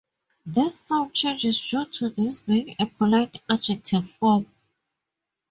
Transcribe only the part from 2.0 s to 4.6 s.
this being a polite adjective form.